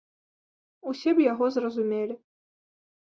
[0.91, 2.15] Усе б яго зразумелі.